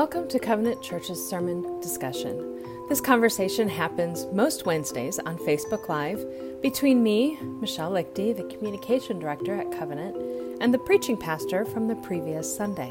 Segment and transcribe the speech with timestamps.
[0.00, 2.86] Welcome to Covenant Church's sermon discussion.
[2.88, 6.24] This conversation happens most Wednesdays on Facebook Live
[6.62, 10.16] between me, Michelle Lichty, the communication director at Covenant,
[10.62, 12.90] and the preaching pastor from the previous Sunday.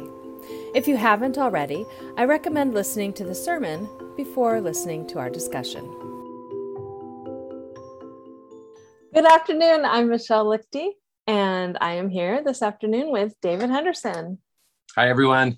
[0.76, 1.84] If you haven't already,
[2.16, 5.84] I recommend listening to the sermon before listening to our discussion.
[9.16, 9.84] Good afternoon.
[9.84, 10.90] I'm Michelle Lichty,
[11.26, 14.38] and I am here this afternoon with David Henderson.
[14.96, 15.58] Hi, everyone.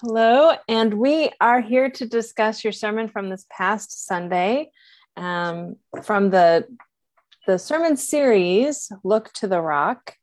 [0.00, 4.70] Hello, and we are here to discuss your sermon from this past Sunday
[5.16, 5.74] um,
[6.04, 6.68] from the
[7.48, 10.14] the sermon series "Look to the Rock,"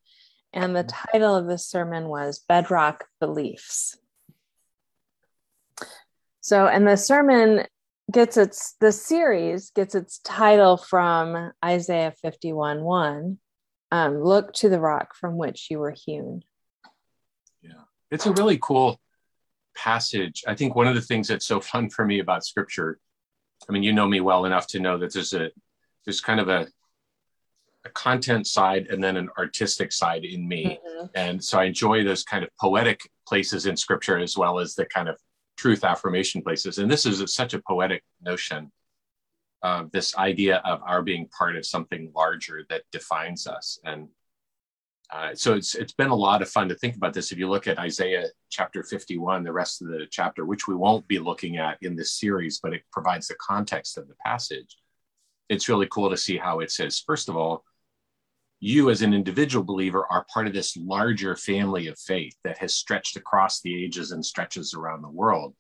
[0.54, 3.98] and the title of the sermon was "Bedrock Beliefs."
[6.40, 7.66] So, and the sermon
[8.10, 13.40] gets its the series gets its title from Isaiah fifty one one.
[13.92, 16.44] Um, Look to the rock from which you were hewn.
[17.62, 19.02] Yeah, it's a really cool
[19.76, 23.00] passage, I think one of the things that's so fun for me about scripture,
[23.70, 25.50] I mean, you know me well enough to know that there's a
[26.06, 26.68] there's kind of a
[27.86, 30.80] a content side and then an artistic side in me.
[30.86, 31.06] Mm-hmm.
[31.14, 34.86] And so I enjoy those kind of poetic places in scripture as well as the
[34.88, 35.18] kind of
[35.56, 36.80] truth affirmation places.
[36.80, 38.72] And this is such a poetic notion
[39.62, 43.80] of this idea of our being part of something larger that defines us.
[43.84, 44.10] And
[45.12, 47.32] uh, so it's it's been a lot of fun to think about this.
[47.32, 51.08] If you look at Isaiah chapter 51, the rest of the chapter, which we won't
[51.08, 54.78] be looking at in this series, but it provides the context of the passage.
[55.48, 57.64] It's really cool to see how it says, first of all,
[58.60, 62.74] you as an individual believer are part of this larger family of faith that has
[62.74, 65.54] stretched across the ages and stretches around the world.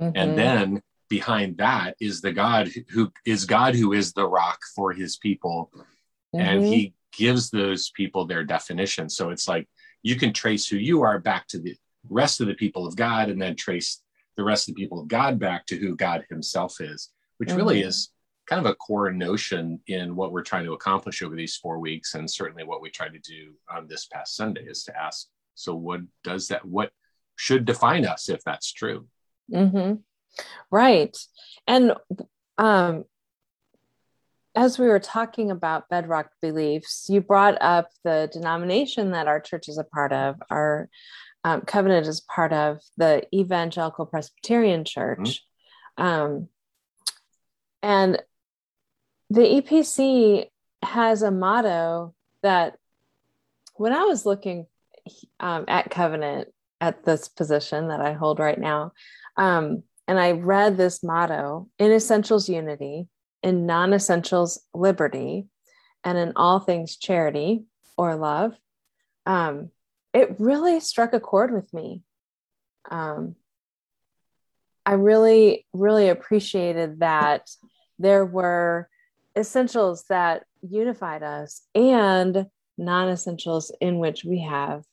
[0.00, 0.16] Mm-hmm.
[0.16, 4.92] And then behind that is the God who is God who is the rock for
[4.92, 5.70] his people.
[6.34, 6.40] Mm-hmm.
[6.40, 9.10] And he gives those people their definition.
[9.10, 9.68] So it's like
[10.02, 11.74] you can trace who you are back to the
[12.08, 14.00] rest of the people of God and then trace
[14.36, 17.58] the rest of the people of God back to who God himself is, which mm-hmm.
[17.58, 18.12] really is
[18.46, 22.14] kind of a core notion in what we're trying to accomplish over these four weeks.
[22.14, 25.74] And certainly what we tried to do on this past Sunday is to ask, so
[25.74, 26.92] what does that, what
[27.34, 29.06] should define us if that's true?
[29.52, 29.94] Mm-hmm.
[30.70, 31.16] Right.
[31.66, 31.94] And
[32.58, 33.04] um,
[34.58, 39.68] as we were talking about bedrock beliefs, you brought up the denomination that our church
[39.68, 40.34] is a part of.
[40.50, 40.88] Our
[41.44, 45.44] um, covenant is part of the Evangelical Presbyterian Church.
[45.96, 46.04] Mm-hmm.
[46.04, 46.48] Um,
[47.84, 48.20] and
[49.30, 50.46] the EPC
[50.82, 52.78] has a motto that
[53.76, 54.66] when I was looking
[55.38, 56.48] um, at covenant
[56.80, 58.90] at this position that I hold right now,
[59.36, 63.06] um, and I read this motto in essentials unity,
[63.42, 65.46] in non essentials, liberty,
[66.04, 67.64] and in all things, charity
[67.96, 68.56] or love,
[69.26, 69.70] um,
[70.14, 72.02] it really struck a chord with me.
[72.90, 73.36] Um,
[74.86, 77.50] I really, really appreciated that
[77.98, 78.88] there were
[79.36, 82.46] essentials that unified us and
[82.78, 84.84] non essentials in which we have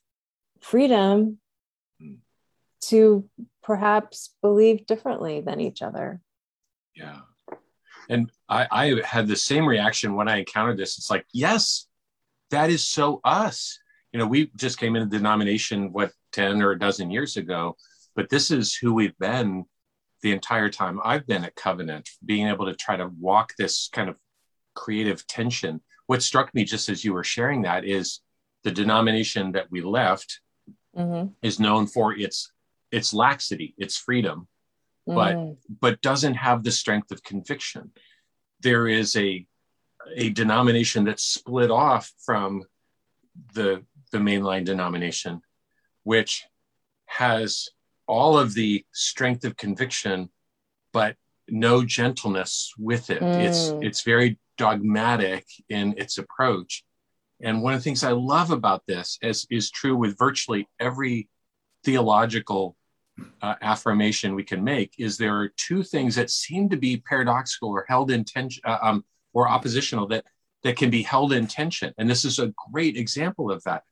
[0.60, 1.38] freedom
[2.82, 3.28] to
[3.62, 6.20] perhaps believe differently than each other.
[6.94, 7.20] Yeah.
[8.08, 10.98] And I, I had the same reaction when I encountered this.
[10.98, 11.86] It's like, yes,
[12.50, 13.78] that is so us.
[14.12, 17.76] You know, we just came into denomination, what, 10 or a dozen years ago,
[18.14, 19.64] but this is who we've been
[20.22, 24.08] the entire time I've been at Covenant, being able to try to walk this kind
[24.08, 24.16] of
[24.74, 25.80] creative tension.
[26.06, 28.20] What struck me just as you were sharing that is
[28.64, 30.40] the denomination that we left
[30.96, 31.28] mm-hmm.
[31.42, 32.52] is known for its
[32.92, 34.46] its laxity, its freedom,
[35.14, 35.56] mm.
[35.80, 37.90] but doesn't have the strength of conviction
[38.60, 39.46] there is a
[40.14, 42.62] a denomination that's split off from
[43.54, 45.40] the the mainline denomination
[46.04, 46.44] which
[47.06, 47.68] has
[48.06, 50.30] all of the strength of conviction
[50.92, 51.16] but
[51.48, 53.44] no gentleness with it mm.
[53.44, 56.84] it's it's very dogmatic in its approach
[57.42, 61.28] and one of the things i love about this as is true with virtually every
[61.84, 62.76] theological
[63.42, 67.70] uh, affirmation we can make is there are two things that seem to be paradoxical
[67.70, 70.24] or held in tension uh, um, or oppositional that
[70.62, 71.94] that can be held in tension.
[71.98, 73.84] And this is a great example of that.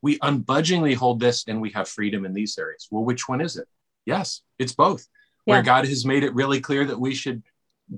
[0.00, 2.88] We unbudgingly hold this and we have freedom in these areas.
[2.90, 3.68] Well which one is it?
[4.06, 5.06] Yes it's both.
[5.46, 5.54] Yeah.
[5.54, 7.42] where god has made it really clear that we should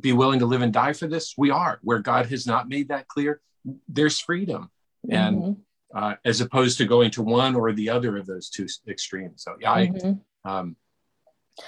[0.01, 1.79] be willing to live and die for this we are.
[1.83, 3.41] Where god has not made that clear
[3.89, 4.71] there's freedom.
[5.07, 5.17] Mm-hmm.
[5.17, 5.57] and
[5.95, 9.43] uh, as opposed to going to one or the other of those two extremes.
[9.45, 10.09] So yeah mm-hmm.
[10.09, 10.77] i um,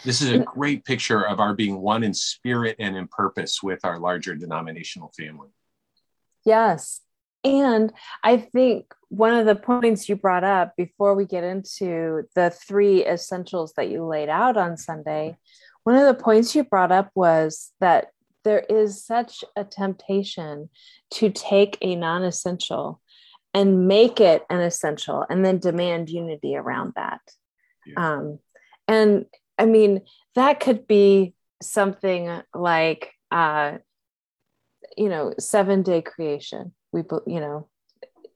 [0.05, 3.85] this is a great picture of our being one in spirit and in purpose with
[3.85, 5.49] our larger denominational family.
[6.45, 7.01] Yes.
[7.45, 7.93] And
[8.25, 13.07] I think one of the points you brought up before we get into the three
[13.07, 15.37] essentials that you laid out on Sunday,
[15.85, 18.09] one of the points you brought up was that
[18.43, 20.69] there is such a temptation
[21.13, 23.01] to take a non essential
[23.55, 27.21] and make it an essential and then demand unity around that.
[27.87, 28.15] Yeah.
[28.15, 28.39] Um,
[28.89, 29.27] and
[29.59, 30.03] I mean,
[30.35, 33.79] that could be something like, uh,
[34.97, 36.73] you know, seven day creation.
[36.93, 37.69] We, you know,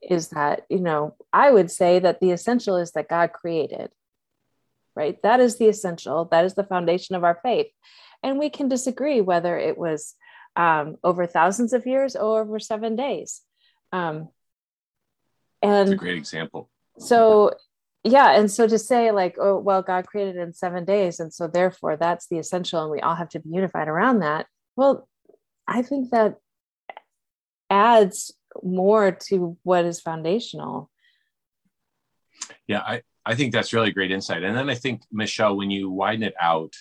[0.01, 3.89] is that, you know, I would say that the essential is that God created,
[4.95, 5.21] right?
[5.23, 6.25] That is the essential.
[6.25, 7.67] That is the foundation of our faith.
[8.23, 10.15] And we can disagree whether it was
[10.55, 13.41] um, over thousands of years or over seven days.
[13.91, 14.29] Um,
[15.61, 16.69] and That's a great example.
[16.97, 17.53] So,
[18.03, 18.31] yeah.
[18.31, 21.19] And so to say, like, oh, well, God created in seven days.
[21.19, 22.81] And so therefore that's the essential.
[22.81, 24.47] And we all have to be unified around that.
[24.75, 25.07] Well,
[25.67, 26.37] I think that
[27.69, 28.33] adds
[28.63, 30.89] more to what is foundational.
[32.67, 34.43] Yeah, I, I think that's really great insight.
[34.43, 36.73] And then I think, Michelle, when you widen it out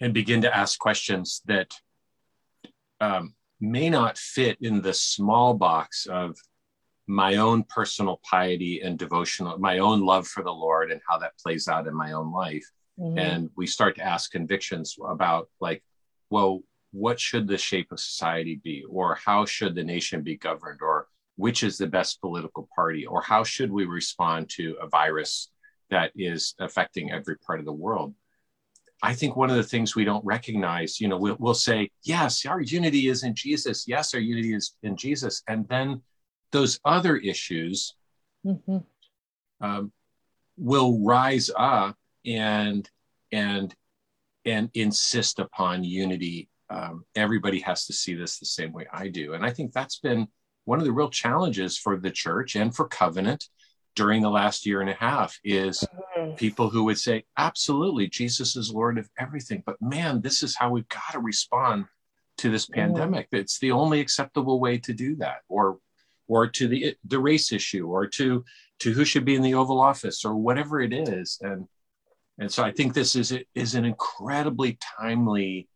[0.00, 1.72] and begin to ask questions that
[3.00, 6.36] um, may not fit in the small box of
[7.10, 11.36] my own personal piety and devotional, my own love for the Lord and how that
[11.38, 12.64] plays out in my own life.
[13.00, 13.18] Mm-hmm.
[13.18, 15.82] And we start to ask convictions about, like,
[16.30, 16.60] well,
[16.92, 18.84] what should the shape of society be?
[18.88, 20.80] Or how should the nation be governed?
[20.82, 23.06] Or which is the best political party?
[23.06, 25.50] Or how should we respond to a virus
[25.90, 28.14] that is affecting every part of the world?
[29.02, 32.44] I think one of the things we don't recognize you know we'll, we'll say yes
[32.44, 33.88] our unity is in jesus.
[33.88, 35.42] Yes our unity is in jesus.
[35.48, 36.02] And then
[36.52, 37.94] those other issues
[38.44, 38.78] mm-hmm.
[39.60, 39.92] um,
[40.56, 42.88] will rise up and
[43.32, 43.74] and
[44.44, 49.34] and insist upon unity um, everybody has to see this the same way I do.
[49.34, 50.28] And I think that's been
[50.64, 53.48] one of the real challenges for the church and for covenant
[53.96, 55.84] during the last year and a half is
[56.16, 56.36] mm-hmm.
[56.36, 59.64] people who would say, absolutely, Jesus is Lord of everything.
[59.66, 61.86] But man, this is how we've got to respond
[62.38, 62.80] to this mm-hmm.
[62.80, 63.28] pandemic.
[63.32, 65.38] It's the only acceptable way to do that.
[65.48, 65.78] Or
[66.30, 68.44] or to the the race issue or to
[68.78, 71.38] to who should be in the Oval Office or whatever it is.
[71.42, 71.66] And
[72.38, 75.68] and so I think this is is an incredibly timely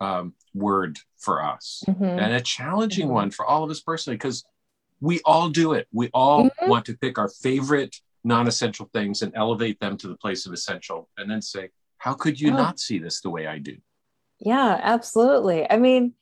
[0.00, 2.04] um, word for us mm-hmm.
[2.04, 3.14] and a challenging mm-hmm.
[3.14, 4.44] one for all of us personally because
[5.00, 5.88] we all do it.
[5.92, 6.68] We all mm-hmm.
[6.68, 10.52] want to pick our favorite non essential things and elevate them to the place of
[10.52, 12.56] essential and then say, how could you oh.
[12.56, 13.76] not see this the way I do?
[14.40, 15.68] Yeah, absolutely.
[15.70, 16.14] I mean,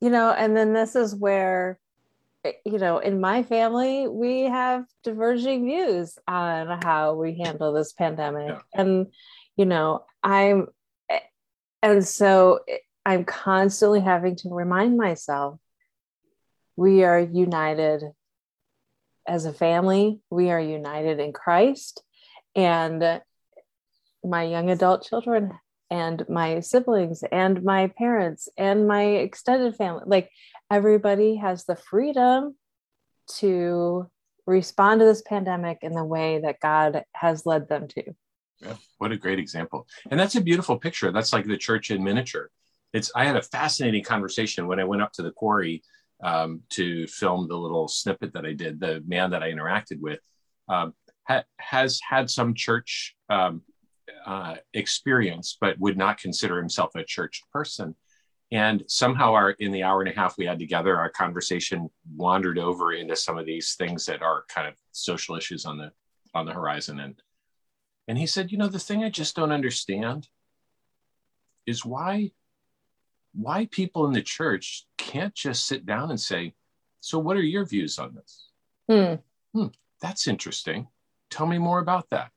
[0.00, 1.78] you know, and then this is where,
[2.44, 7.92] Eh, you know, in my family, we have diverging views on how we handle this
[7.92, 8.48] pandemic.
[8.48, 8.80] Yeah.
[8.80, 9.06] And,
[9.56, 10.68] you know, I'm,
[11.08, 11.20] eh,
[11.82, 15.58] and so eh, I'm constantly having to remind myself
[16.76, 18.02] we are united
[19.26, 22.02] as a family, we are united in Christ.
[22.56, 23.20] And
[24.24, 25.52] my young adult children
[25.90, 30.30] and my siblings and my parents and my extended family like
[30.72, 32.56] everybody has the freedom
[33.36, 34.10] to
[34.46, 38.02] respond to this pandemic in the way that God has led them to.
[38.60, 39.86] Yeah, what a great example.
[40.10, 41.12] And that's a beautiful picture.
[41.12, 42.50] That's like the church in miniature
[42.92, 45.82] it's I had a fascinating conversation when I went up to the quarry
[46.22, 48.80] um, to film the little snippet that I did.
[48.80, 50.20] The man that I interacted with
[50.68, 50.94] um,
[51.26, 53.62] ha- has had some church um,
[54.26, 57.96] uh, experience, but would not consider himself a church person.
[58.52, 62.58] And somehow, our in the hour and a half we had together, our conversation wandered
[62.58, 65.90] over into some of these things that are kind of social issues on the
[66.34, 67.00] on the horizon.
[67.00, 67.14] And
[68.06, 70.28] and he said, you know, the thing I just don't understand
[71.66, 72.32] is why
[73.32, 76.52] why people in the church can't just sit down and say,
[77.00, 78.48] So, what are your views on this?
[78.90, 79.14] Hmm.
[79.58, 79.68] Hmm,
[80.02, 80.88] that's interesting.
[81.30, 82.30] Tell me more about that.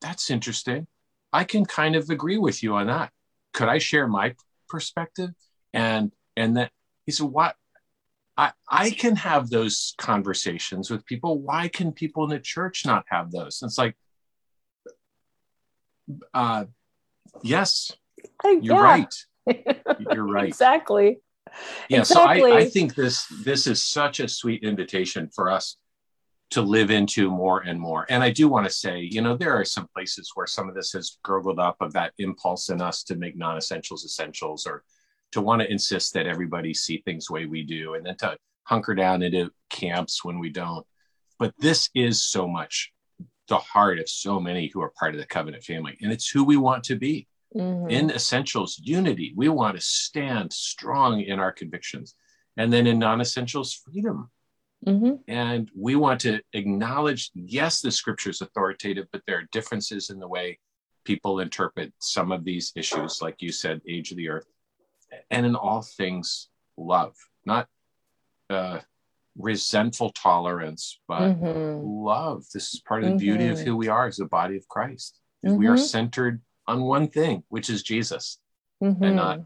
[0.00, 0.88] That's interesting.
[1.32, 3.12] I can kind of agree with you on that.
[3.52, 4.34] Could I share my
[4.72, 5.30] perspective?
[5.72, 6.72] And and that
[7.06, 7.54] he said, What?
[8.36, 11.38] I, I can have those conversations with people.
[11.38, 13.60] Why can people in the church not have those?
[13.60, 13.94] And it's like,
[16.32, 16.64] uh,
[17.42, 17.92] yes,
[18.44, 18.82] you're yeah.
[18.82, 19.14] right.
[20.12, 20.46] You're right.
[20.46, 21.18] exactly.
[21.88, 22.00] Yeah.
[22.00, 22.40] Exactly.
[22.40, 25.76] So I, I think this this is such a sweet invitation for us
[26.52, 28.04] to live into more and more.
[28.10, 30.74] And I do want to say, you know, there are some places where some of
[30.74, 34.84] this has gurgled up of that impulse in us to make non-essentials essentials or
[35.32, 38.36] to want to insist that everybody see things the way we do and then to
[38.64, 40.86] hunker down into camps when we don't.
[41.38, 42.92] But this is so much
[43.48, 45.96] the heart of so many who are part of the covenant family.
[46.02, 47.26] And it's who we want to be.
[47.56, 47.90] Mm-hmm.
[47.90, 49.34] In essentials, unity.
[49.36, 52.14] We want to stand strong in our convictions
[52.56, 54.30] And then in non essentials, freedom.
[54.86, 55.14] Mm-hmm.
[55.28, 60.18] And we want to acknowledge yes, the scripture is authoritative, but there are differences in
[60.18, 60.58] the way
[61.04, 64.46] people interpret some of these issues, like you said, age of the earth.
[65.30, 67.68] And in all things, love, not
[68.50, 68.80] uh,
[69.36, 71.84] resentful tolerance, but mm-hmm.
[71.84, 72.44] love.
[72.52, 73.18] This is part of the mm-hmm.
[73.18, 73.66] beauty of mm-hmm.
[73.66, 75.20] who we are as the body of Christ.
[75.44, 75.56] Mm-hmm.
[75.56, 75.84] We are mm-hmm.
[75.84, 78.38] centered on one thing, which is Jesus,
[78.80, 79.16] and mm-hmm.
[79.16, 79.40] not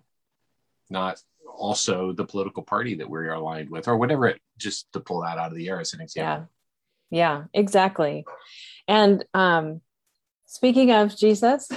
[0.88, 1.20] not
[1.56, 4.28] also the political party that we're aligned with, or whatever.
[4.28, 6.48] It just to pull that out of the air as an example.
[7.10, 8.24] Yeah, yeah, exactly.
[8.88, 9.80] And um,
[10.46, 11.68] speaking of Jesus,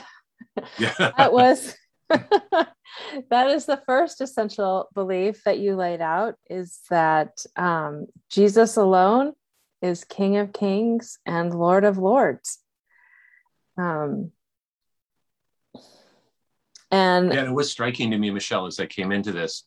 [0.78, 0.94] yeah.
[1.18, 1.76] that was
[3.30, 9.34] that is the first essential belief that you laid out is that um, Jesus alone
[9.82, 12.60] is King of Kings and Lord of Lords.
[13.78, 14.32] Um,
[16.92, 19.64] and yeah, it was striking to me, Michelle, as I came into this,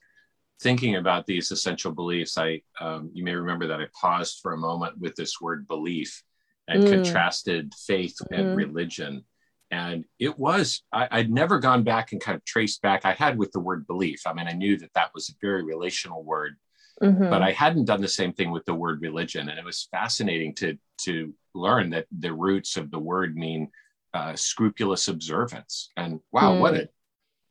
[0.62, 2.38] thinking about these essential beliefs.
[2.38, 6.22] I, um, you may remember that I paused for a moment with this word belief
[6.68, 6.90] and mm.
[6.90, 8.34] contrasted faith mm-hmm.
[8.34, 9.24] and religion
[9.72, 13.38] and it was I, would never gone back and kind of traced back i had
[13.38, 16.56] with the word belief i mean i knew that that was a very relational word
[17.02, 17.30] mm-hmm.
[17.30, 20.54] but i hadn't done the same thing with the word religion and it was fascinating
[20.54, 23.68] to to learn that the roots of the word mean
[24.14, 26.60] uh, scrupulous observance and wow mm.
[26.60, 26.88] what a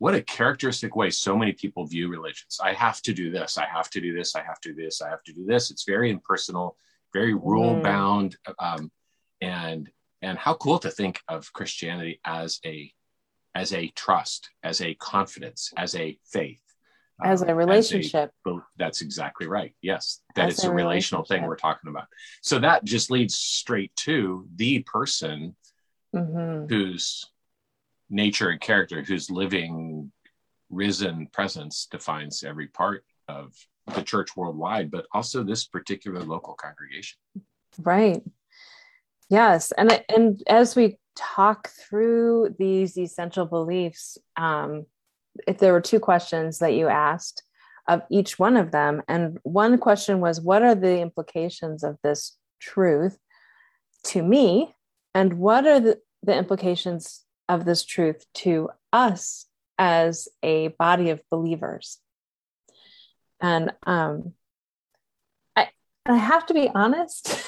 [0.01, 2.59] what a characteristic way so many people view religions.
[2.59, 4.99] I have to do this i have to do this i have to do this
[4.99, 5.69] i have to do this.
[5.69, 6.75] It's very impersonal
[7.13, 8.53] very rule bound mm.
[8.59, 8.91] um,
[9.41, 9.87] and
[10.23, 12.91] and how cool to think of christianity as a
[13.53, 16.63] as a trust as a confidence as a faith
[17.23, 19.75] as a relationship um, as a, that's exactly right.
[19.83, 22.07] Yes that as it's a, a relational thing we're talking about.
[22.41, 25.55] So that just leads straight to the person
[26.15, 26.65] mm-hmm.
[26.73, 27.29] whose
[28.11, 30.11] nature and character whose living
[30.69, 33.53] risen presence defines every part of
[33.95, 37.17] the church worldwide but also this particular local congregation.
[37.79, 38.21] Right.
[39.29, 44.85] Yes, and and as we talk through these essential beliefs, um,
[45.47, 47.43] if there were two questions that you asked
[47.87, 52.37] of each one of them, and one question was, "What are the implications of this
[52.59, 53.17] truth
[54.05, 54.75] to me?"
[55.15, 59.45] and "What are the, the implications of this truth to us
[59.77, 61.99] as a body of believers?"
[63.39, 64.33] And um,
[65.55, 65.69] I
[66.05, 67.43] I have to be honest.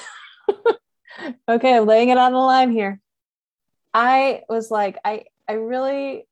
[1.48, 3.00] okay, I'm laying it on the line here.
[3.92, 6.26] I was like, I I really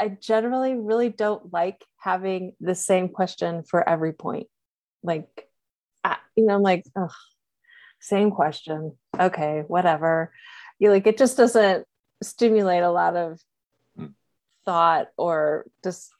[0.00, 4.46] I generally really don't like having the same question for every point.
[5.02, 5.46] Like,
[6.34, 7.12] you know, I'm like, ugh,
[8.00, 8.96] same question.
[9.18, 10.32] Okay, whatever.
[10.78, 11.86] You like it just doesn't
[12.22, 13.40] stimulate a lot of
[13.96, 14.06] hmm.
[14.64, 16.12] thought or just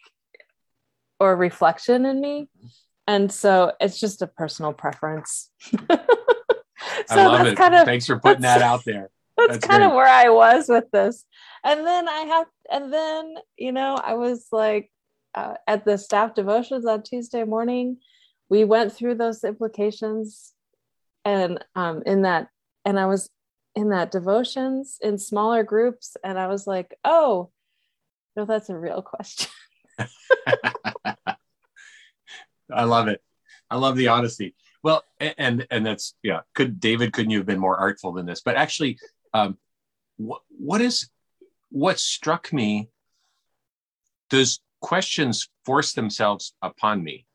[1.18, 2.48] or reflection in me.
[3.06, 5.50] And so it's just a personal preference.
[5.62, 5.76] so
[7.10, 7.56] love it.
[7.56, 9.10] Kind of, Thanks for putting that out there.
[9.36, 9.88] That's, that's kind great.
[9.88, 11.24] of where I was with this.
[11.64, 14.90] And then I have, and then, you know, I was like
[15.34, 17.98] uh, at the staff devotions on Tuesday morning,
[18.50, 20.52] we went through those implications
[21.24, 22.48] and um, in that,
[22.84, 23.30] and I was
[23.74, 26.16] in that devotions in smaller groups.
[26.24, 27.50] And I was like, oh,
[28.36, 29.50] no, that's a real question.
[32.72, 33.22] I love it.
[33.70, 34.54] I love the honesty.
[34.82, 36.40] Well, and and that's yeah.
[36.54, 38.40] Could David couldn't you have been more artful than this?
[38.40, 38.98] But actually,
[39.34, 39.58] um,
[40.16, 41.10] what what is
[41.70, 42.88] what struck me?
[44.30, 47.26] Those questions force themselves upon me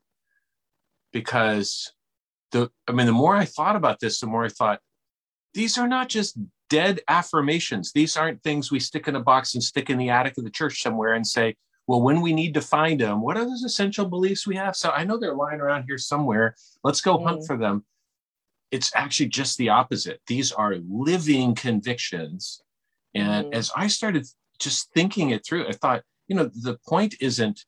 [1.12, 1.92] because
[2.50, 4.80] the I mean, the more I thought about this, the more I thought
[5.56, 7.90] these are not just dead affirmations.
[7.90, 10.50] These aren't things we stick in a box and stick in the attic of the
[10.50, 14.04] church somewhere and say, well, when we need to find them, what are those essential
[14.04, 14.76] beliefs we have?
[14.76, 16.56] So I know they're lying around here somewhere.
[16.84, 17.24] Let's go mm.
[17.24, 17.86] hunt for them.
[18.70, 20.20] It's actually just the opposite.
[20.26, 22.60] These are living convictions.
[23.14, 23.54] And mm.
[23.54, 24.26] as I started
[24.58, 27.64] just thinking it through, I thought, you know, the point isn't,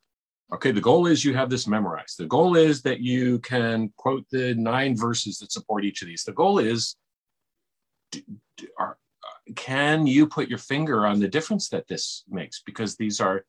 [0.53, 2.19] okay, the goal is you have this memorized.
[2.19, 6.25] The goal is that you can quote the nine verses that support each of these.
[6.25, 6.97] The goal is,
[8.79, 8.99] are,
[9.57, 12.63] can you put your finger on the difference that this makes?
[12.65, 13.45] Because these are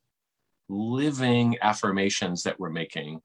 [0.70, 3.22] living affirmations that we're making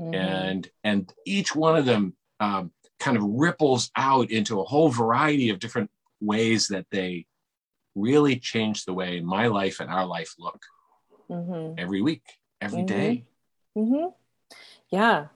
[0.00, 0.14] mm-hmm.
[0.14, 5.50] and and each one of them um, kind of ripples out into a whole variety
[5.50, 5.90] of different
[6.20, 7.26] ways that they
[7.94, 10.62] really change the way my life and our life look
[11.30, 11.74] mm-hmm.
[11.78, 12.22] every week
[12.60, 12.86] every mm-hmm.
[12.86, 13.24] day.
[13.76, 14.08] Mm-hmm.
[14.90, 15.26] yeah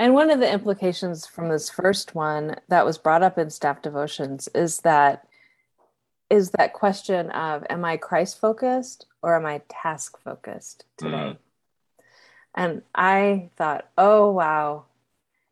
[0.00, 3.82] and one of the implications from this first one that was brought up in staff
[3.82, 5.26] devotions is that
[6.30, 11.10] is that question of am I Christ focused or am I task focused today?
[11.16, 11.36] Mm.
[12.54, 14.84] And I thought, oh, wow.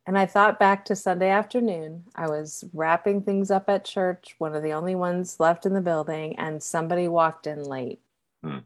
[0.07, 2.05] And I thought back to Sunday afternoon.
[2.15, 5.83] I was wrapping things up at church, one of the only ones left in the
[5.83, 8.01] building, and somebody walked in late
[8.43, 8.59] hmm.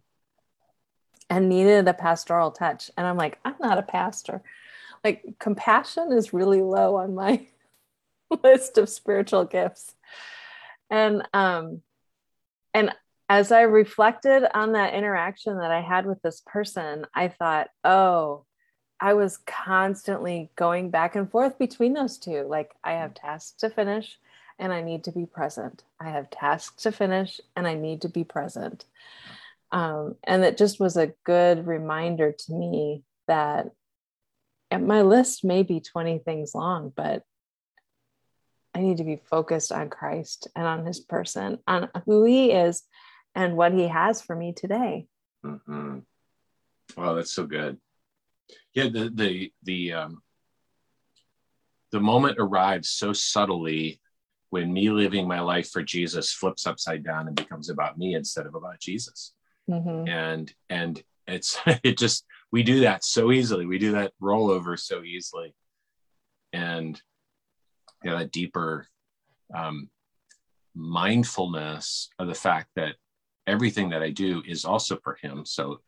[1.29, 2.91] and needed a pastoral touch.
[2.97, 4.43] And I'm like, I'm not a pastor.
[5.05, 7.47] Like, compassion is really low on my
[8.43, 9.95] list of spiritual gifts.
[10.91, 11.83] And, um,
[12.75, 12.93] and
[13.29, 18.45] as I reflected on that interaction that I had with this person, I thought, oh,
[19.01, 22.43] I was constantly going back and forth between those two.
[22.43, 24.19] Like, I have tasks to finish
[24.59, 25.83] and I need to be present.
[25.99, 28.85] I have tasks to finish and I need to be present.
[29.73, 33.73] Um, and it just was a good reminder to me that
[34.79, 37.23] my list may be 20 things long, but
[38.75, 42.83] I need to be focused on Christ and on his person, on who he is
[43.35, 45.07] and what he has for me today.
[45.45, 45.99] Mm-hmm.
[46.97, 47.79] Wow, that's so good.
[48.75, 50.23] Yeah, the the the um,
[51.91, 54.01] the moment arrives so subtly
[54.51, 58.47] when me living my life for Jesus flips upside down and becomes about me instead
[58.47, 59.33] of about Jesus.
[59.69, 60.09] Mm-hmm.
[60.09, 63.67] And and it's it just we do that so easily.
[63.67, 65.55] We do that rollover so easily,
[66.53, 67.01] and
[68.05, 68.87] yeah, that deeper
[69.55, 69.89] um,
[70.75, 72.95] mindfulness of the fact that
[73.47, 75.45] everything that I do is also for him.
[75.45, 75.81] So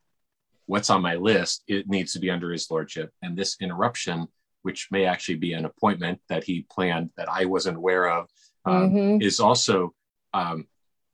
[0.66, 3.10] what's on my list, it needs to be under his lordship.
[3.22, 4.28] And this interruption,
[4.62, 8.28] which may actually be an appointment that he planned that I wasn't aware of,
[8.64, 9.22] um, mm-hmm.
[9.22, 9.92] is also
[10.32, 10.66] um,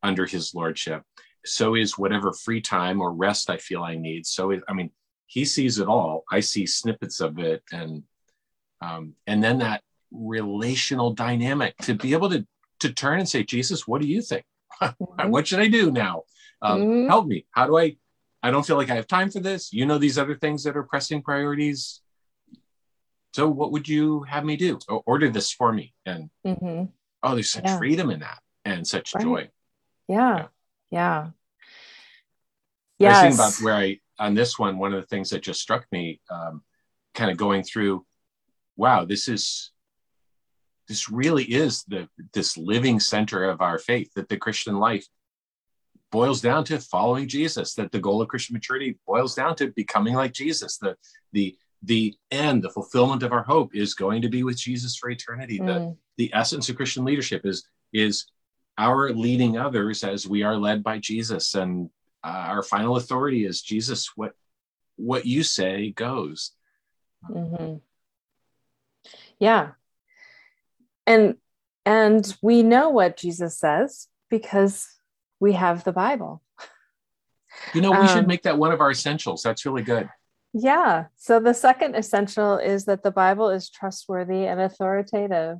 [0.02, 1.02] under his lordship.
[1.45, 4.26] So is whatever free time or rest I feel I need.
[4.26, 4.90] So is, I mean,
[5.30, 6.25] he sees it all.
[6.28, 8.02] I see snippets of it, and
[8.80, 12.44] um, and then that relational dynamic to be able to
[12.80, 14.44] to turn and say, Jesus, what do you think?
[14.80, 15.28] Mm-hmm.
[15.28, 16.22] what should I do now?
[16.62, 17.08] Um, mm-hmm.
[17.08, 17.44] Help me.
[17.50, 17.96] How do I?
[18.42, 19.75] I don't feel like I have time for this.
[19.75, 22.00] You know these other things that are pressing priorities.
[23.34, 24.78] So what would you have me do?
[25.04, 25.92] order this for me.
[26.06, 26.84] And mm-hmm.
[27.23, 27.76] oh, there's such yeah.
[27.76, 29.23] freedom in that and such right.
[29.23, 29.50] joy.
[30.08, 30.47] Yeah.
[30.90, 31.30] Yeah.
[32.99, 33.19] Yeah.
[33.19, 35.61] I was thinking about where I on this one, one of the things that just
[35.61, 36.63] struck me, um,
[37.15, 38.04] kind of going through,
[38.76, 39.73] wow, this is
[40.91, 45.06] this really is the this living center of our faith that the christian life
[46.11, 50.15] boils down to following jesus that the goal of christian maturity boils down to becoming
[50.15, 50.78] like jesus.
[50.78, 50.97] The
[51.33, 55.11] the the end the fulfillment of our hope is going to be with jesus for
[55.11, 55.61] eternity.
[55.61, 55.67] Mm.
[55.67, 58.26] the the essence of christian leadership is is
[58.76, 61.54] our leading others as we are led by jesus.
[61.54, 61.89] And
[62.23, 64.35] uh, our final authority is jesus what
[65.00, 66.52] what you say goes.
[67.28, 67.76] Mm-hmm.
[69.39, 69.71] yeah.
[71.06, 71.37] And
[71.85, 74.87] and we know what jesus says because
[75.41, 76.43] we have the bible.
[77.75, 79.43] You know we um, should make that one of our essentials.
[79.43, 80.09] That's really good.
[80.52, 81.06] Yeah.
[81.17, 85.59] So the second essential is that the bible is trustworthy and authoritative.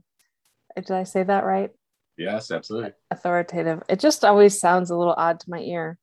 [0.77, 1.71] Did i say that right?
[2.17, 2.93] Yes absolutely.
[3.11, 3.83] Authoritative.
[3.89, 5.99] It just always sounds a little odd to my ear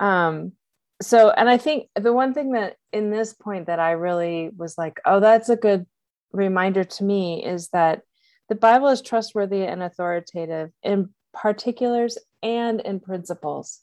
[0.00, 0.52] um
[1.00, 4.76] so and i think the one thing that in this point that i really was
[4.76, 5.86] like oh that's a good
[6.32, 8.02] reminder to me is that
[8.48, 13.80] the Bible is trustworthy and authoritative in particulars and in principles.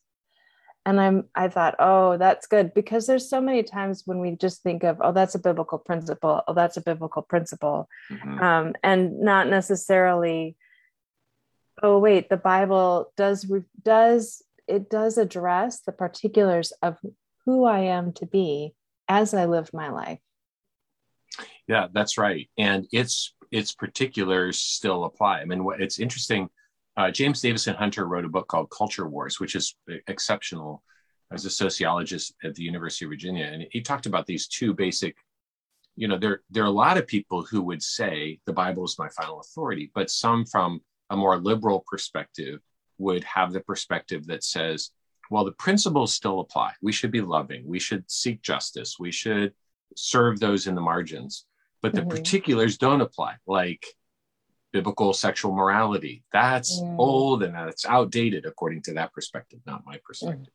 [0.87, 4.61] And I'm I thought, oh, that's good because there's so many times when we just
[4.61, 8.39] think of, oh, that's a biblical principle, oh, that's a biblical principle, mm-hmm.
[8.39, 10.55] um, and not necessarily,
[11.81, 13.51] oh, wait, the Bible does
[13.81, 16.97] does it does address the particulars of
[17.45, 18.73] who I am to be
[19.07, 20.19] as I live my life.
[21.67, 22.49] Yeah, that's right.
[22.57, 25.39] And it's its particulars still apply.
[25.39, 26.49] I mean, what it's interesting.
[26.97, 29.75] Uh, James Davison Hunter wrote a book called Culture Wars, which is
[30.07, 30.81] exceptional
[31.31, 35.15] as a sociologist at the University of Virginia, and he talked about these two basic.
[35.95, 38.99] You know, there there are a lot of people who would say the Bible is
[38.99, 42.59] my final authority, but some from a more liberal perspective
[42.97, 44.91] would have the perspective that says,
[45.31, 46.73] well, the principles still apply.
[46.81, 47.63] We should be loving.
[47.65, 48.97] We should seek justice.
[48.99, 49.53] We should
[49.95, 51.45] serve those in the margins
[51.85, 52.09] but the mm-hmm.
[52.09, 53.85] particulars don't apply, like
[54.73, 56.23] biblical sexual morality.
[56.33, 56.95] That's mm.
[56.97, 60.51] old and that's outdated according to that perspective, not my perspective.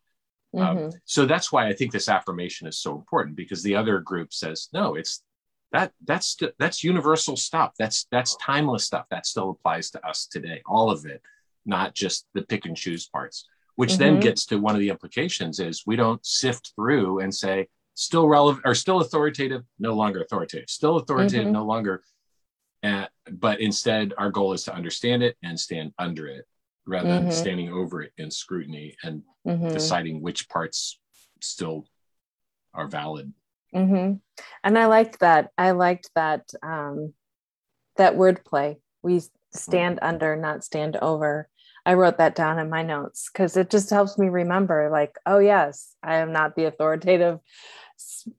[0.56, 0.84] Um, mm-hmm.
[0.86, 4.32] Um, so that's why I think this affirmation is so important because the other group
[4.32, 5.22] says no, it's
[5.70, 7.74] that that's that's universal stuff.
[7.78, 10.62] That's that's timeless stuff that still applies to us today.
[10.66, 11.22] All of it,
[11.64, 13.46] not just the pick and choose parts.
[13.76, 13.98] Which mm-hmm.
[13.98, 18.28] then gets to one of the implications is we don't sift through and say, still
[18.28, 21.52] relevant or still authoritative, no longer authoritative, still authoritative, mm-hmm.
[21.52, 22.02] no longer.
[22.82, 26.46] Uh, but instead, our goal is to understand it and stand under it
[26.86, 27.24] rather mm-hmm.
[27.26, 29.68] than standing over it in scrutiny and mm-hmm.
[29.68, 30.98] deciding which parts
[31.40, 31.84] still
[32.74, 33.32] are valid
[33.74, 34.14] Mm-hmm.
[34.64, 35.50] And I liked that.
[35.56, 37.14] I liked that um,
[37.96, 38.76] that wordplay.
[39.02, 40.06] We stand mm-hmm.
[40.06, 41.48] under, not stand over.
[41.86, 45.38] I wrote that down in my notes because it just helps me remember, like, oh
[45.38, 47.40] yes, I am not the authoritative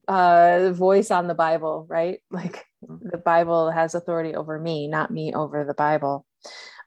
[0.08, 2.20] uh, voice on the Bible, right?
[2.30, 3.08] Like mm-hmm.
[3.10, 6.26] the Bible has authority over me, not me over the Bible.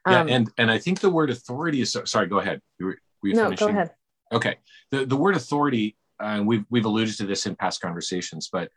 [0.06, 2.28] Um, yeah, and and I think the word authority is sorry.
[2.28, 2.62] Go ahead.
[2.80, 3.68] Were, were no, finishing?
[3.68, 3.92] go ahead.
[4.32, 4.58] Okay.
[4.92, 8.70] The the word authority, uh, we've we've alluded to this in past conversations, but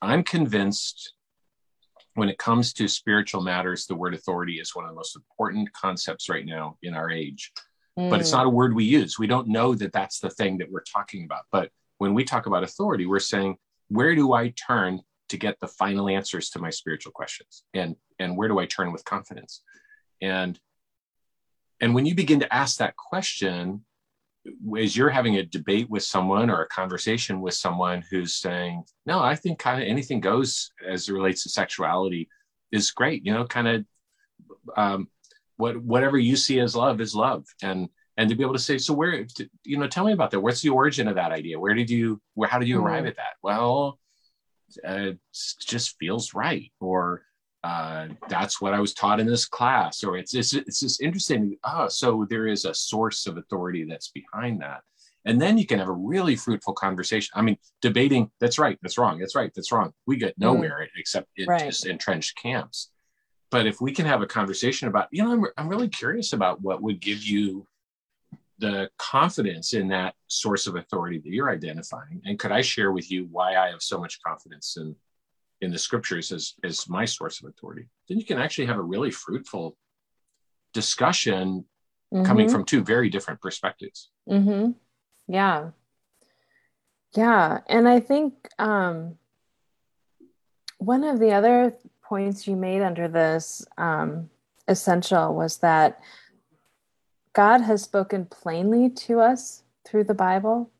[0.00, 1.14] I'm convinced
[2.14, 5.72] when it comes to spiritual matters, the word authority is one of the most important
[5.72, 7.52] concepts right now in our age.
[7.98, 8.10] Mm.
[8.10, 8.34] But it's mm.
[8.34, 9.18] not a word we use.
[9.18, 11.42] We don't know that that's the thing that we're talking about.
[11.50, 13.56] But when we talk about authority, we're saying,
[13.88, 17.64] where do I turn to get the final answers to my spiritual questions?
[17.74, 19.62] And and where do I turn with confidence?
[20.20, 20.58] And
[21.80, 23.84] and when you begin to ask that question,
[24.78, 29.20] as you're having a debate with someone or a conversation with someone who's saying, no,
[29.20, 32.28] I think kind of anything goes as it relates to sexuality
[32.72, 33.84] is great, you know, kind of
[34.76, 35.08] um,
[35.56, 37.44] what whatever you see as love is love.
[37.62, 39.24] And and to be able to say, so where,
[39.64, 40.40] you know, tell me about that.
[40.40, 41.58] What's the origin of that idea?
[41.58, 43.08] Where did you, where, how did you arrive mm-hmm.
[43.08, 43.34] at that?
[43.42, 43.98] Well,
[44.86, 45.18] uh, it
[45.66, 46.70] just feels right.
[46.78, 47.22] Or
[47.64, 51.56] uh, that's what I was taught in this class, or it's it's, it's just interesting.
[51.64, 54.82] Oh, so there is a source of authority that's behind that,
[55.24, 57.30] and then you can have a really fruitful conversation.
[57.34, 59.92] I mean, debating that's right, that's wrong, that's right, that's wrong.
[60.06, 60.44] We get mm-hmm.
[60.44, 60.88] nowhere mm.
[60.96, 61.66] except in right.
[61.66, 62.90] just entrenched camps.
[63.50, 66.62] But if we can have a conversation about, you know, I'm, I'm really curious about
[66.62, 67.66] what would give you
[68.58, 73.10] the confidence in that source of authority that you're identifying, and could I share with
[73.10, 74.96] you why I have so much confidence in
[75.62, 78.82] in the scriptures as, as my source of authority, then you can actually have a
[78.82, 79.76] really fruitful
[80.74, 81.64] discussion
[82.12, 82.24] mm-hmm.
[82.24, 84.10] coming from two very different perspectives.
[84.28, 84.72] Mm-hmm.
[85.28, 85.70] Yeah.
[87.14, 87.60] Yeah.
[87.68, 89.16] And I think um,
[90.78, 94.30] one of the other points you made under this um,
[94.66, 96.00] essential was that
[97.34, 100.70] God has spoken plainly to us through the Bible.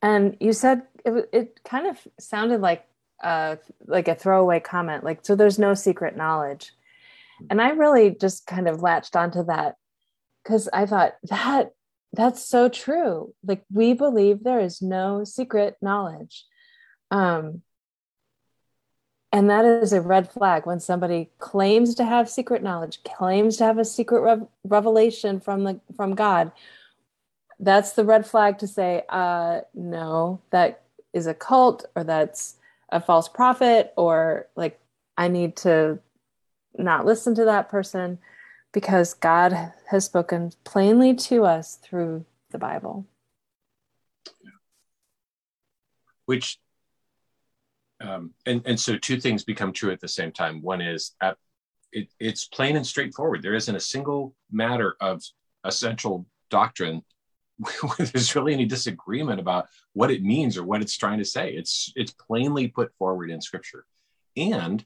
[0.00, 2.86] And you said it, it kind of sounded like
[3.86, 6.72] like a throwaway comment, like, so there's no secret knowledge.
[7.50, 9.76] And I really just kind of latched onto that
[10.42, 11.72] because I thought that
[12.12, 13.34] that's so true.
[13.44, 16.44] Like, we believe there is no secret knowledge.
[17.10, 17.62] Um,
[19.32, 23.64] and that is a red flag when somebody claims to have secret knowledge, claims to
[23.64, 26.52] have a secret rev- revelation from the from God.
[27.58, 30.82] That's the red flag to say, uh, no, that
[31.12, 32.56] is a cult or that's
[32.94, 34.80] a false prophet or like
[35.18, 35.98] I need to
[36.78, 38.18] not listen to that person
[38.72, 43.06] because God has spoken plainly to us through the Bible.
[46.26, 46.58] Which,
[48.00, 50.62] um, and, and so two things become true at the same time.
[50.62, 51.36] One is at,
[51.92, 53.42] it, it's plain and straightforward.
[53.42, 55.20] There isn't a single matter of
[55.64, 57.02] essential doctrine
[57.98, 61.52] there's really any disagreement about what it means or what it's trying to say.
[61.52, 63.84] It's it's plainly put forward in scripture.
[64.36, 64.84] And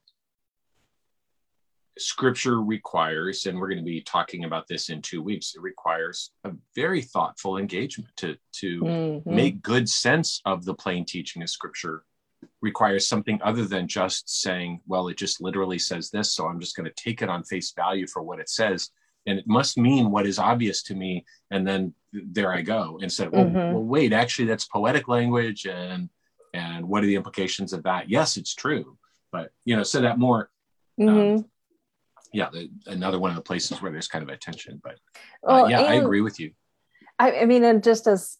[1.99, 6.31] scripture requires, and we're going to be talking about this in two weeks, it requires
[6.45, 9.35] a very thoughtful engagement to, to mm-hmm.
[9.35, 12.05] make good sense of the plain teaching of scripture
[12.61, 16.77] requires something other than just saying, well, it just literally says this, so I'm just
[16.77, 18.91] going to take it on face value for what it says
[19.29, 23.13] and it must mean what is obvious to me and then there i go and
[23.13, 23.75] said well, mm-hmm.
[23.75, 26.09] well wait actually that's poetic language and
[26.55, 28.97] and what are the implications of that yes it's true
[29.31, 30.51] but you know so that more
[31.01, 31.37] um, mm-hmm.
[31.37, 31.45] um,
[32.33, 34.95] yeah the, another one of the places where there's kind of a tension but
[35.47, 36.51] uh, well, yeah i agree with you
[37.19, 38.39] I, I mean and just as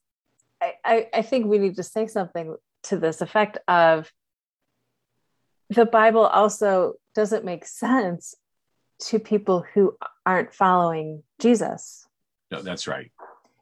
[0.85, 4.11] I i think we need to say something to this effect of
[5.71, 8.35] the bible also doesn't make sense
[9.01, 12.07] to people who aren't following Jesus.
[12.51, 13.11] No, that's right.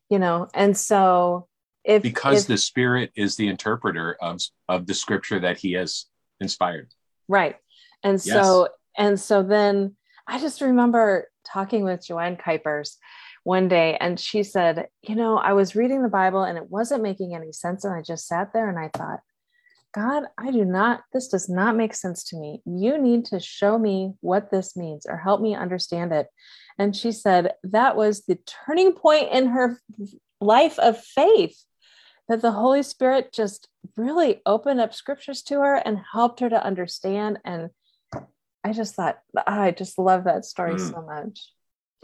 [0.09, 1.49] You know, and so
[1.85, 6.07] if because if, the Spirit is the interpreter of of the Scripture that He has
[6.40, 6.92] inspired.
[7.29, 7.57] Right,
[8.03, 8.25] and yes.
[8.25, 9.96] so and so then
[10.27, 12.96] I just remember talking with Joanne Kuipers
[13.42, 17.03] one day, and she said, "You know, I was reading the Bible and it wasn't
[17.03, 19.20] making any sense, and I just sat there and I thought."
[19.97, 22.61] God, I do not, this does not make sense to me.
[22.67, 26.27] You need to show me what this means or help me understand it.
[26.79, 29.81] And she said that was the turning point in her
[30.39, 31.59] life of faith,
[32.29, 36.63] that the Holy Spirit just really opened up scriptures to her and helped her to
[36.63, 37.39] understand.
[37.43, 37.71] And
[38.63, 40.91] I just thought, I just love that story mm.
[40.91, 41.51] so much.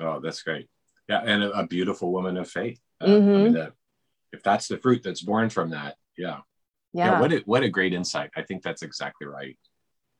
[0.00, 0.70] Oh, that's great.
[1.10, 1.20] Yeah.
[1.22, 2.80] And a, a beautiful woman of faith.
[3.02, 3.28] Uh, mm-hmm.
[3.28, 3.72] I mean, that,
[4.32, 6.38] if that's the fruit that's born from that, yeah
[6.92, 7.12] yeah.
[7.12, 9.58] yeah what a, what a great insight i think that's exactly right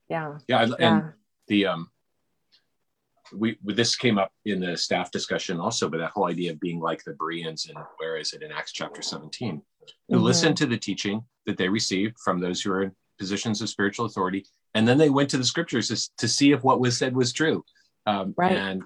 [0.09, 1.01] yeah yeah and yeah.
[1.47, 1.89] the um
[3.37, 6.79] we this came up in the staff discussion also but that whole idea of being
[6.79, 9.61] like the bereans and where is it in acts chapter 17
[10.09, 10.21] who Mhm.
[10.21, 14.05] listened to the teaching that they received from those who are in positions of spiritual
[14.05, 17.15] authority and then they went to the scriptures to, to see if what was said
[17.15, 17.63] was true
[18.05, 18.57] um, Right.
[18.57, 18.83] and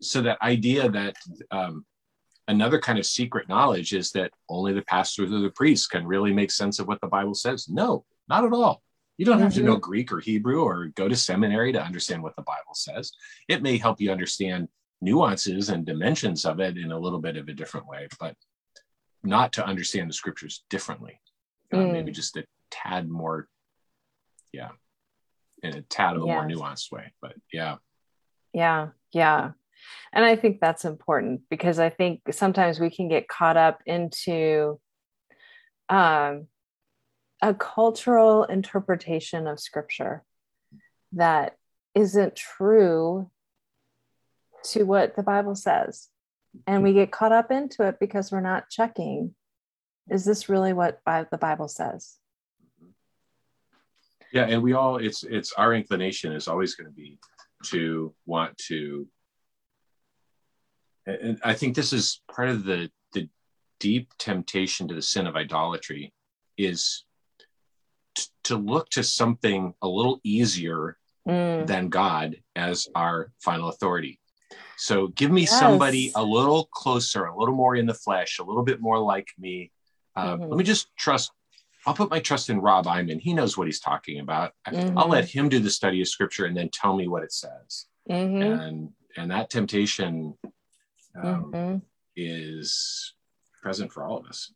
[0.00, 1.16] so that idea that
[1.50, 1.84] um,
[2.50, 6.32] another kind of secret knowledge is that only the pastors or the priests can really
[6.32, 8.82] make sense of what the bible says no not at all
[9.18, 9.64] you don't have to Mhm.
[9.66, 13.12] know greek or hebrew or go to seminary to understand what the bible says
[13.48, 14.68] it may help you understand
[15.00, 18.34] nuances and dimensions of it in a little bit of a different way but
[19.22, 21.20] not to understand the scriptures differently
[21.72, 21.92] uh, Mm.
[21.92, 23.48] maybe just a tad more
[24.52, 24.70] yeah
[25.62, 27.76] in a tad of a more nuanced way but yeah
[28.52, 29.52] Yeah, yeah.
[30.12, 34.80] And I think that's important because I think sometimes we can get caught up into
[35.88, 36.46] um,
[37.42, 40.24] a cultural interpretation of scripture
[41.12, 41.56] that
[41.94, 43.30] isn't true
[44.62, 46.08] to what the Bible says.
[46.66, 49.34] And we get caught up into it because we're not checking
[50.08, 52.16] is this really what the Bible says?
[54.32, 57.18] yeah and we all it's it's our inclination is always going to be
[57.64, 59.06] to want to
[61.22, 63.28] and i think this is part of the the
[63.78, 66.12] deep temptation to the sin of idolatry
[66.58, 67.04] is
[68.14, 70.96] t- to look to something a little easier
[71.28, 74.18] Mm, than god as our final authority
[74.76, 75.58] so give me Yes.
[75.58, 79.28] somebody a little closer a little more in the flesh a little bit more like
[79.38, 79.70] me
[80.16, 80.48] uh, Mhm.
[80.48, 81.30] let me just trust
[81.86, 83.18] i'll put my trust in rob Iman.
[83.18, 84.94] he knows what he's talking about Mhm.
[84.96, 87.86] i'll let him do the study of scripture and then tell me what it says
[88.08, 90.34] mhm, and and that temptation
[91.14, 91.82] um, mhm.
[92.16, 93.14] is
[93.62, 94.52] present for all of us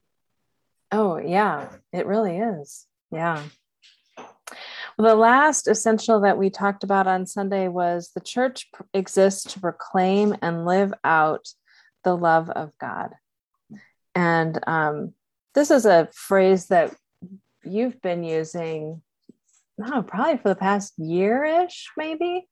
[0.97, 2.87] Oh, yeah, it really is.
[3.11, 3.43] Yeah.
[4.17, 9.61] Well, the last essential that we talked about on Sunday was the church exists to
[9.61, 11.49] proclaim and live out
[12.05, 13.11] the love of God.
[14.15, 15.15] And um,
[15.55, 16.95] this is a phrase that
[17.65, 19.03] you've been using,
[19.77, 22.47] no, probably for the past year ish, maybe,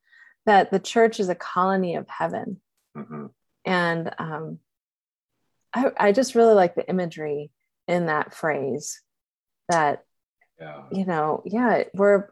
[0.46, 2.60] that the church is a colony of heaven
[2.96, 3.30] Mhm.
[3.72, 4.58] And um,
[5.72, 7.50] I, I just really like the imagery
[7.88, 9.00] in that phrase
[9.68, 10.04] that
[10.60, 12.28] yeah you know yeah we're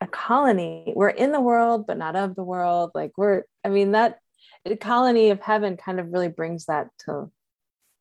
[0.00, 3.92] a colony we're in the world but not of the world like we're i mean
[3.92, 4.18] that
[4.64, 7.30] the colony of heaven kind of really brings that to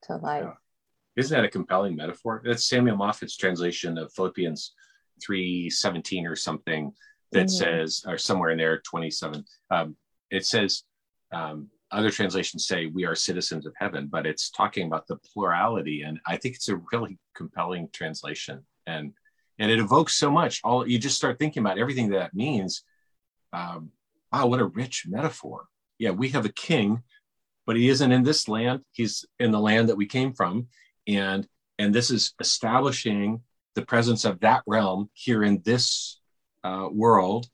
[0.04, 0.54] to life Yeah.
[1.18, 2.42] Isn't that a compelling metaphor?
[2.44, 4.74] That's Samuel Moffatt's translation of Philippians
[5.22, 6.94] 3:17 or something
[7.34, 7.50] that Mhm.
[7.50, 9.44] says, or somewhere in there, 27.
[9.70, 9.98] Um,
[10.30, 10.84] it says,
[11.34, 16.04] um, other translations say we are citizens of heaven, but it's talking about the plurality,
[16.04, 19.14] and I think it's a really compelling translation, and
[19.60, 20.62] and it evokes so much.
[20.64, 22.84] All you just start thinking about everything that that means.
[23.54, 23.92] Um,
[24.32, 25.66] wow, what a rich metaphor!
[26.00, 27.04] Yeah, we have a king
[27.66, 30.68] but he isn't in this land he's in the land that we came from
[31.08, 31.48] and
[31.80, 33.42] and this is establishing
[33.76, 36.20] the presence of that realm here in this
[36.64, 37.48] uh, world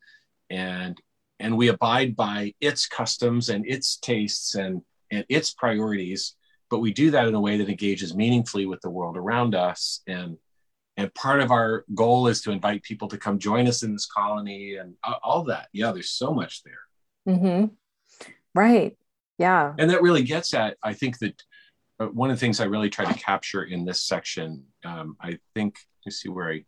[0.49, 0.99] and
[1.39, 6.35] and we abide by its customs and its tastes and and its priorities
[6.69, 10.01] but we do that in a way that engages meaningfully with the world around us.
[10.07, 10.37] And
[10.99, 14.07] and part of our goal is to invite people to come join us in this
[14.07, 15.69] colony and all that.
[15.73, 17.35] Yeah there's so much there.
[17.35, 17.65] Hmm
[18.55, 18.97] right.
[19.37, 19.75] Yeah.
[19.77, 21.43] And that really gets at i think that
[21.99, 25.37] uh, one of the things i really try to capture in this section um, i
[25.53, 26.63] think let me see where i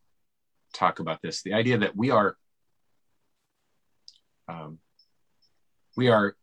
[0.72, 2.38] talk about this the idea that we are
[4.50, 4.80] um,
[5.96, 6.36] we are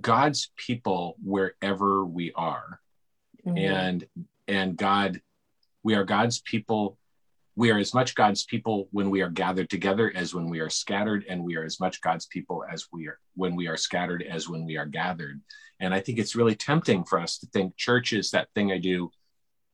[0.00, 2.80] god's people wherever we are.
[3.46, 3.58] Mhm.
[3.58, 4.08] and
[4.48, 5.20] and god
[5.82, 6.96] we are god's people.
[7.54, 10.70] We are as much god's people when we are gathered together as when we are
[10.70, 14.22] scattered and we are as much god's people as we are when we are scattered
[14.22, 15.40] as when we are gathered.
[15.80, 18.78] And i think it's really tempting for us to think church is that thing i
[18.78, 19.10] do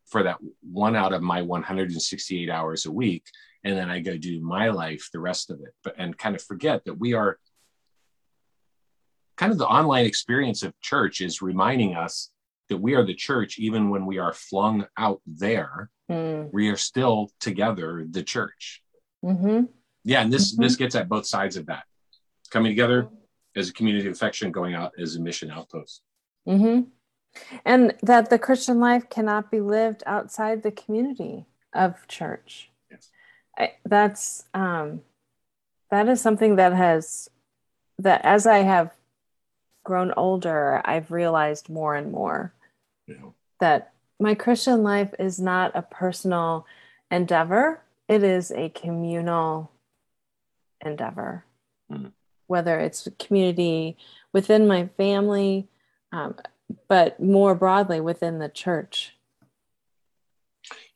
[0.07, 3.24] for that one out of my 168 hours a week
[3.64, 6.42] and then i go do my life the rest of it but and kind of
[6.42, 7.38] forget that we are
[9.37, 12.31] kind of the online experience of church is reminding us
[12.68, 16.51] that we are the church even when we are flung out there Mm.
[16.55, 18.83] we are still together the church
[19.23, 19.68] Mhm.
[20.05, 20.61] yeah and this Mhm.
[20.62, 21.85] this gets at both sides of that
[22.49, 23.11] coming together
[23.55, 26.03] as a community of affection going out as a mission outpost
[26.47, 26.81] hmm
[27.66, 31.44] And that the Christian life cannot be lived outside the community
[31.75, 32.73] of church.
[33.59, 35.03] I, that's um,
[35.90, 37.29] that is something that has
[37.99, 38.94] that as I have
[39.85, 42.53] grown older, I've realized more and more
[43.09, 46.66] know that my Christian life is not a personal
[47.11, 49.71] endeavor, it is a communal
[50.85, 51.44] endeavor.
[51.90, 52.12] Mm.
[52.47, 53.97] Whether it's community
[54.33, 55.68] within my family,
[56.12, 56.37] um,
[56.88, 59.14] but more broadly within the church.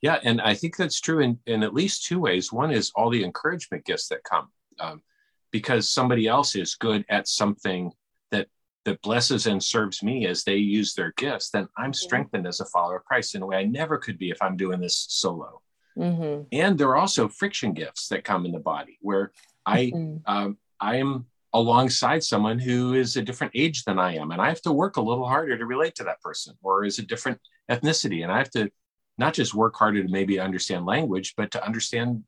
[0.02, 2.52] Yeah, and I think that's true in, in at least two ways.
[2.52, 4.48] One is all the encouragement gifts that come
[4.80, 5.00] um,
[5.52, 7.92] because somebody else is good at something
[8.32, 8.48] that
[8.84, 11.50] that blesses and serves me as they use their gifts.
[11.50, 14.30] Then I'm strengthened as a follower of Christ in a way I never could be
[14.30, 15.62] if I'm doing this solo.
[15.96, 16.44] Mm-hmm.
[16.50, 19.30] And there are also friction gifts that come in the body where
[19.64, 20.16] I mm-hmm.
[20.26, 24.32] um, I am alongside someone who is a different age than I am.
[24.32, 26.98] And I have to work a little harder to relate to that person or is
[26.98, 27.38] a different
[27.70, 28.22] ethnicity.
[28.22, 28.70] And I have to
[29.18, 32.24] not just work harder to maybe understand language, but to understand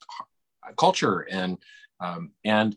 [0.77, 1.59] culture and,
[2.01, 2.77] um, and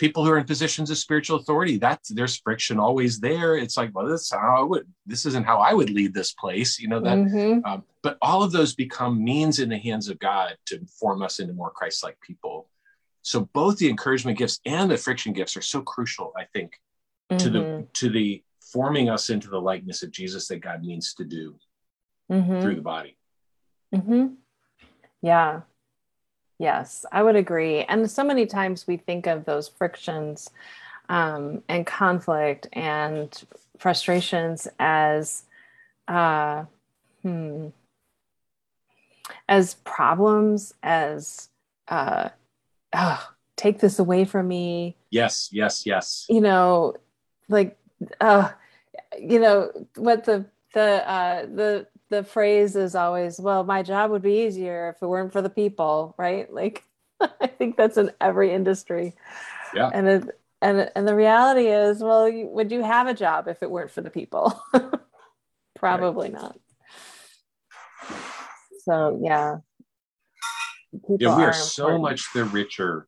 [0.00, 3.90] people who are in positions of spiritual authority that there's friction always there it's like
[3.94, 7.00] well this how i would this isn't how i would lead this place you know
[7.00, 7.64] that mm-hmm.
[7.66, 11.38] um, but all of those become means in the hands of god to form us
[11.38, 12.66] into more christ-like people
[13.22, 16.80] so both the encouragement gifts and the friction gifts are so crucial i think
[17.30, 17.36] mm-hmm.
[17.36, 17.84] to the mm-hmm.
[17.92, 21.54] to the forming us into the likeness of jesus that god means to do
[22.32, 22.62] mm-hmm.
[22.62, 23.18] through the body
[23.94, 24.26] mm-hmm.
[25.22, 25.60] yeah
[26.58, 30.50] yes i would agree and so many times we think of those frictions
[31.08, 33.42] um, and conflict and
[33.78, 35.42] frustrations as
[36.06, 36.64] uh,
[37.22, 37.68] hmm,
[39.48, 41.48] as problems as
[41.88, 42.28] uh,
[42.94, 44.96] oh, take this away from me.
[45.10, 46.26] Yes, yes, yes.
[46.28, 46.94] You know,
[47.48, 47.76] like,
[48.20, 48.50] uh,
[49.18, 54.22] you know, what the, the, uh, the, the phrase is always, well, my job would
[54.22, 56.52] be easier if it weren't for the people, right?
[56.52, 56.84] Like,
[57.20, 59.14] I think that's in every industry.
[59.74, 59.90] Yeah.
[59.92, 63.62] And it, and and the reality is, well, you, would you have a job if
[63.62, 64.60] it weren't for the people?
[65.78, 66.42] Probably right.
[66.42, 66.58] not.
[68.84, 69.58] So yeah,
[71.18, 73.06] yeah, we are, are so much the richer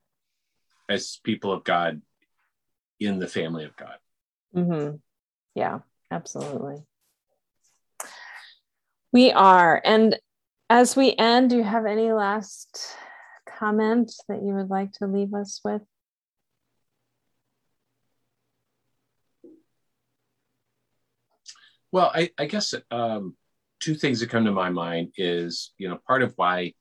[0.89, 2.01] as people of God
[3.01, 3.97] in the family of God.
[4.55, 4.97] Mm-hmm.
[5.55, 6.85] Yeah, absolutely.
[9.13, 9.81] We are.
[9.85, 10.19] And
[10.71, 12.97] as we end, do you have any last
[13.47, 15.83] comment that you would like to leave us with?
[21.93, 23.37] Well, I, I guess um,
[23.81, 26.73] two things that come to my mind is, you know, part of why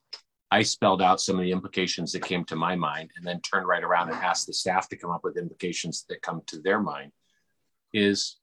[0.50, 3.67] I spelled out some of the implications that came to my mind and then turned
[3.67, 6.80] right around and asked the staff to come up with implications that come to their
[6.80, 7.12] mind
[7.94, 8.38] is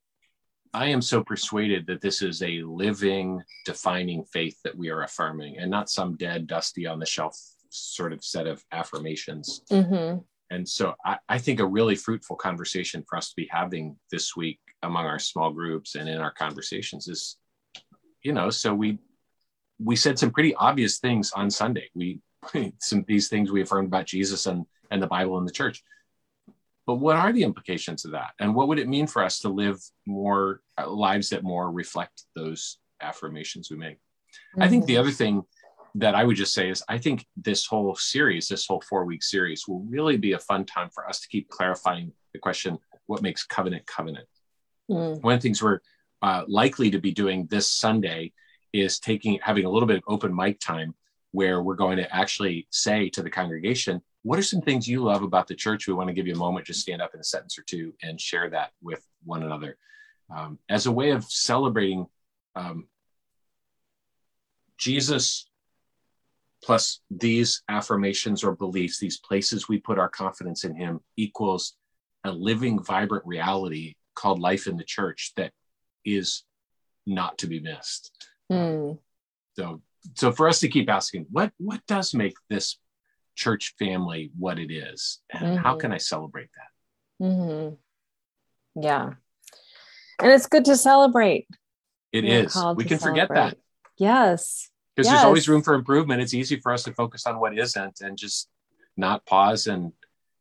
[0.75, 5.59] I am so persuaded that this is a living, defining faith that we are affirming
[5.59, 7.39] and not some dead, dusty on the shelf
[7.71, 9.63] sort of set of affirmations.
[9.71, 10.19] Mm-hmm.
[10.51, 14.35] And so I, I think a really fruitful conversation for us to be having this
[14.37, 17.37] week among our small groups and in our conversations is,
[18.23, 18.99] you know, so we
[19.81, 21.89] we said some pretty obvious things on Sunday.
[21.95, 22.21] We
[22.81, 25.83] some these things we affirmed about Jesus and and the Bible and the church.
[26.89, 28.31] But what are the implications of that?
[28.41, 32.25] And what would it mean for us to live more uh, lives that more reflect
[32.35, 33.97] those affirmations we make?
[33.99, 34.63] Mm-hmm.
[34.63, 35.01] I think the mm-hmm.
[35.01, 35.43] other thing
[35.97, 39.23] that I would just say is I think this whole series, this whole four week
[39.23, 43.21] series, will really be a fun time for us to keep clarifying the question what
[43.21, 44.27] makes covenant covenant?
[44.91, 45.21] Mm.
[45.21, 45.81] One of the things we're
[46.23, 48.33] uh, likely to be doing this Sunday
[48.73, 50.95] is taking having a little bit of open mic time
[51.33, 55.23] where we're going to actually say to the congregation, what are some things you love
[55.23, 55.89] about the church?
[55.89, 57.95] We want to give you a moment to stand up in a sentence or two
[58.03, 59.79] and share that with one another
[60.31, 62.07] um, as a way of celebrating
[62.55, 62.89] um,
[64.77, 65.49] Jesus
[66.63, 71.79] plus these affirmations or beliefs, these places we put our confidence in Him equals
[72.23, 75.53] a living, vibrant reality called life in the church that
[76.05, 76.45] is
[77.07, 78.13] not to be missed.
[78.53, 78.99] Mm.
[79.57, 79.81] So,
[80.17, 82.77] so for us to keep asking, what what does make this
[83.39, 85.57] church family what it is, and mm-hmm.
[85.57, 87.25] how can I celebrate that?
[87.25, 88.83] Mm-hmm.
[88.83, 89.13] Yeah,
[90.21, 91.47] and it's good to celebrate.
[92.13, 92.57] It We're is.
[92.77, 92.99] We can celebrate.
[92.99, 93.57] forget that.
[93.97, 94.71] Yes.
[94.95, 95.15] Because yes.
[95.15, 96.21] there's always room for improvement.
[96.21, 98.49] It's easy for us to focus on what isn't and just
[98.97, 99.93] not pause and.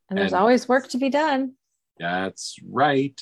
[0.10, 1.54] And there's and, always work to be done.
[2.00, 3.20] That's right.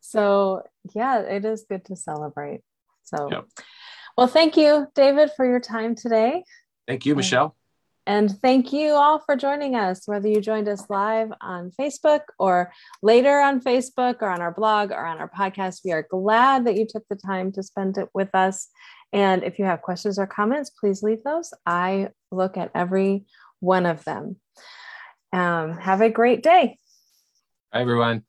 [0.00, 0.62] So
[0.94, 2.62] yeah, it is good to celebrate.
[3.02, 3.28] So.
[3.30, 3.44] Yep.
[4.16, 6.44] Well, thank you, David, for your time today.
[6.86, 7.56] Thank you, Michelle.
[8.06, 12.72] And thank you all for joining us, whether you joined us live on Facebook or
[13.02, 15.80] later on Facebook or on our blog or on our podcast.
[15.84, 18.68] We are glad that you took the time to spend it with us.
[19.12, 21.52] And if you have questions or comments, please leave those.
[21.66, 23.26] I look at every
[23.60, 24.36] one of them.
[25.32, 26.78] Um, have a great day.
[27.72, 28.24] Hi, everyone.